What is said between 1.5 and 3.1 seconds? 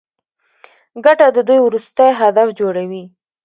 وروستی هدف جوړوي